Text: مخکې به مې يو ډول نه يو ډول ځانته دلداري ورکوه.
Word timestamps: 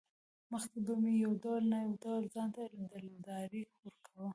مخکې 0.51 0.79
به 0.85 0.93
مې 1.01 1.13
يو 1.23 1.31
ډول 1.43 1.63
نه 1.73 1.77
يو 1.85 1.93
ډول 2.03 2.21
ځانته 2.33 2.61
دلداري 3.01 3.61
ورکوه. 3.83 4.27